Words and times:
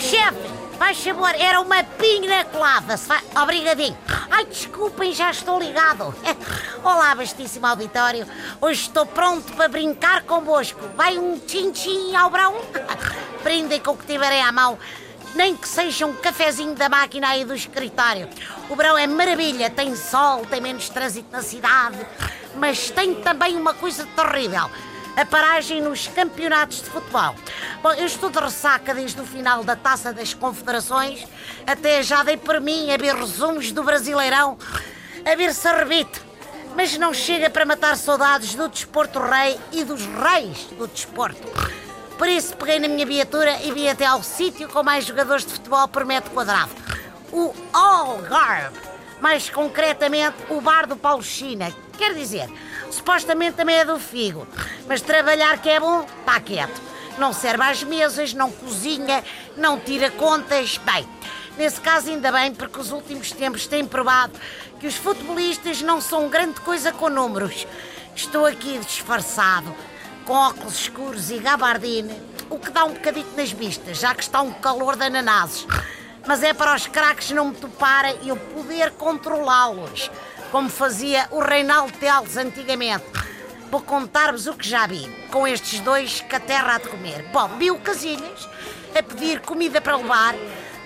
chefe, 0.00 0.38
faz 0.78 1.04
favor, 1.04 1.30
era 1.34 1.60
uma 1.60 1.84
pina 1.84 2.44
colada. 2.46 2.94
Obrigadinho. 3.42 3.96
Ai, 4.30 4.46
desculpem, 4.46 5.12
já 5.12 5.30
estou 5.30 5.60
ligado. 5.60 6.14
Olá, 6.82 7.14
vastíssimo 7.14 7.66
auditório. 7.66 8.26
Hoje 8.60 8.82
estou 8.82 9.04
pronto 9.04 9.52
para 9.52 9.68
brincar 9.68 10.22
convosco. 10.22 10.80
Vai 10.96 11.18
um 11.18 11.38
tchim-tchim 11.38 12.16
ao 12.16 12.30
brão? 12.30 12.54
Brindem 13.44 13.80
com 13.80 13.92
o 13.92 13.96
que 13.96 14.06
tiverem 14.06 14.42
à 14.42 14.50
mão. 14.50 14.78
Nem 15.34 15.54
que 15.54 15.68
seja 15.68 16.06
um 16.06 16.14
cafezinho 16.14 16.74
da 16.74 16.88
máquina 16.88 17.28
aí 17.28 17.44
do 17.44 17.54
escritório. 17.54 18.28
O 18.68 18.74
verão 18.74 18.96
é 18.96 19.06
maravilha, 19.06 19.70
tem 19.70 19.94
sol, 19.94 20.44
tem 20.46 20.60
menos 20.60 20.88
trânsito 20.88 21.30
na 21.30 21.42
cidade, 21.42 21.98
mas 22.56 22.90
tem 22.90 23.14
também 23.16 23.56
uma 23.56 23.74
coisa 23.74 24.06
terrível 24.16 24.68
a 25.16 25.26
paragem 25.26 25.82
nos 25.82 26.06
campeonatos 26.08 26.82
de 26.82 26.90
futebol. 26.90 27.34
Bom, 27.82 27.92
eu 27.92 28.06
estou 28.06 28.30
de 28.30 28.38
ressaca 28.38 28.94
desde 28.94 29.20
o 29.20 29.24
final 29.24 29.64
da 29.64 29.76
Taça 29.76 30.12
das 30.12 30.34
Confederações, 30.34 31.26
até 31.66 32.02
já 32.02 32.22
dei 32.22 32.36
por 32.36 32.60
mim 32.60 32.92
a 32.92 32.96
ver 32.96 33.14
resumos 33.14 33.72
do 33.72 33.82
Brasileirão, 33.82 34.58
a 35.24 35.34
ver 35.34 35.54
se. 35.54 35.68
Mas 36.76 36.96
não 36.96 37.12
chega 37.12 37.50
para 37.50 37.64
matar 37.64 37.96
saudades 37.96 38.54
do 38.54 38.68
desporto 38.68 39.18
rei 39.18 39.58
e 39.72 39.82
dos 39.82 40.02
reis 40.06 40.68
do 40.78 40.86
desporto. 40.86 41.48
Por 42.16 42.28
isso 42.28 42.56
peguei 42.56 42.78
na 42.78 42.86
minha 42.86 43.06
viatura 43.06 43.58
e 43.62 43.72
vim 43.72 43.88
até 43.88 44.04
ao 44.04 44.22
sítio 44.22 44.68
com 44.68 44.82
mais 44.82 45.04
jogadores 45.04 45.44
de 45.44 45.52
futebol 45.52 45.88
por 45.88 46.04
metro 46.04 46.30
quadrado. 46.30 46.70
O 47.32 47.54
Algarve. 47.72 48.78
Mais 49.20 49.50
concretamente, 49.50 50.36
o 50.48 50.60
bar 50.60 50.86
do 50.86 50.96
Paulo 50.96 51.22
China. 51.22 51.70
Quer 51.98 52.14
dizer, 52.14 52.48
supostamente 52.90 53.56
também 53.56 53.76
é 53.76 53.84
do 53.84 53.98
Figo. 53.98 54.46
Mas 54.86 55.00
trabalhar 55.02 55.58
que 55.58 55.68
é 55.68 55.78
bom, 55.78 56.06
está 56.20 56.40
quieto. 56.40 56.89
Não 57.18 57.32
serve 57.32 57.62
às 57.62 57.82
mesas, 57.82 58.32
não 58.32 58.50
cozinha, 58.50 59.22
não 59.56 59.78
tira 59.78 60.10
contas. 60.10 60.78
Bem, 60.78 61.06
nesse 61.58 61.80
caso 61.80 62.08
ainda 62.08 62.32
bem, 62.32 62.54
porque 62.54 62.80
os 62.80 62.92
últimos 62.92 63.30
tempos 63.32 63.66
têm 63.66 63.84
provado 63.84 64.32
que 64.78 64.86
os 64.86 64.96
futebolistas 64.96 65.82
não 65.82 66.00
são 66.00 66.28
grande 66.28 66.60
coisa 66.60 66.92
com 66.92 67.10
números. 67.10 67.66
Estou 68.16 68.46
aqui 68.46 68.78
disfarçado, 68.78 69.74
com 70.24 70.32
óculos 70.32 70.80
escuros 70.80 71.30
e 71.30 71.38
gabardine, 71.38 72.14
o 72.48 72.58
que 72.58 72.70
dá 72.70 72.84
um 72.84 72.94
bocadito 72.94 73.36
nas 73.36 73.52
vistas, 73.52 73.98
já 73.98 74.14
que 74.14 74.22
está 74.22 74.40
um 74.40 74.52
calor 74.52 74.96
de 74.96 75.04
ananases. 75.04 75.66
Mas 76.26 76.42
é 76.42 76.52
para 76.52 76.74
os 76.74 76.86
craques 76.86 77.30
não 77.30 77.48
me 77.48 77.54
toparem 77.54 78.16
e 78.22 78.28
eu 78.28 78.36
poder 78.36 78.92
controlá-los, 78.92 80.10
como 80.50 80.68
fazia 80.68 81.28
o 81.30 81.40
Reinaldo 81.40 81.92
Teles 81.98 82.36
antigamente. 82.36 83.04
Vou 83.70 83.80
contar-vos 83.80 84.48
o 84.48 84.54
que 84.54 84.68
já 84.68 84.84
vi 84.84 85.08
com 85.30 85.46
estes 85.46 85.78
dois 85.78 86.20
que 86.22 86.34
a 86.34 86.40
terra 86.40 86.74
há 86.74 86.78
de 86.78 86.88
comer. 86.88 87.22
Bom, 87.32 87.48
vi 87.56 87.70
o 87.70 87.78
Casilhas 87.78 88.48
a 88.98 89.00
pedir 89.00 89.40
comida 89.42 89.80
para 89.80 89.96
levar, 89.96 90.34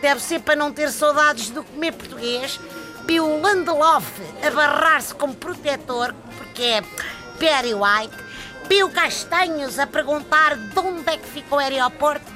deve 0.00 0.20
ser 0.20 0.40
para 0.40 0.56
não 0.56 0.72
ter 0.72 0.90
saudades 0.90 1.50
do 1.50 1.62
comer 1.62 1.92
português. 1.92 2.58
Vi 3.06 3.20
o 3.20 3.40
Landelof 3.40 4.04
a 4.44 4.50
barrar-se 4.50 5.14
como 5.14 5.32
protetor, 5.32 6.12
porque 6.36 6.62
é 6.62 6.82
Perry 7.38 7.72
White. 7.72 8.16
Vi 8.68 8.82
o 8.82 8.90
Castanhos 8.90 9.78
a 9.78 9.86
perguntar 9.86 10.56
de 10.56 10.78
onde 10.80 11.08
é 11.08 11.16
que 11.16 11.28
fica 11.28 11.54
o 11.54 11.58
aeroporto. 11.60 12.26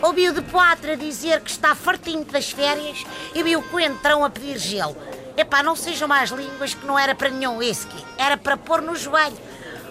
Ouvi 0.00 0.30
o 0.30 0.32
de 0.32 0.40
Poitra 0.40 0.96
dizer 0.96 1.42
que 1.42 1.50
está 1.50 1.74
fartinho 1.74 2.24
das 2.24 2.50
férias 2.50 3.04
e 3.34 3.42
vi 3.42 3.54
o 3.54 3.62
Coentrão 3.64 4.24
a 4.24 4.30
pedir 4.30 4.56
gelo. 4.56 4.96
Epá, 5.36 5.62
não 5.62 5.76
sejam 5.76 6.08
mais 6.08 6.30
línguas 6.30 6.72
que 6.72 6.86
não 6.86 6.98
era 6.98 7.14
para 7.14 7.28
nenhum 7.28 7.58
whisky, 7.58 8.02
era 8.16 8.38
para 8.38 8.56
pôr 8.56 8.80
no 8.80 8.96
joelho. 8.96 9.36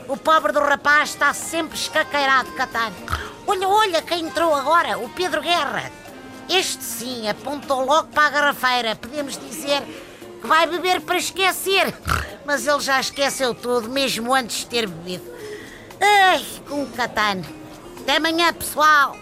O 0.09 0.17
pobre 0.17 0.52
do 0.52 0.59
rapaz 0.59 1.09
está 1.11 1.31
sempre 1.35 1.77
escaqueirado, 1.77 2.52
Catano. 2.53 2.95
Olha, 3.45 3.69
olha 3.69 4.02
quem 4.02 4.25
entrou 4.25 4.55
agora, 4.55 4.97
o 4.97 5.07
Pedro 5.09 5.39
Guerra. 5.39 5.91
Este 6.49 6.83
sim 6.83 7.30
apontou 7.30 7.86
logo 7.86 8.08
para 8.08 8.25
a 8.25 8.30
garrafeira. 8.31 8.95
Podemos 8.95 9.37
dizer 9.37 9.83
que 10.42 10.47
vai 10.47 10.65
beber 10.65 11.02
para 11.02 11.17
esquecer. 11.17 11.93
Mas 12.43 12.65
ele 12.65 12.80
já 12.80 12.99
esqueceu 12.99 13.53
tudo, 13.53 13.87
mesmo 13.87 14.33
antes 14.33 14.58
de 14.58 14.65
ter 14.65 14.87
bebido. 14.87 15.31
Ai, 16.02 16.43
com 16.67 16.81
o 16.81 16.89
Catano. 16.89 17.45
Até 18.02 18.15
amanhã, 18.17 18.52
pessoal. 18.52 19.15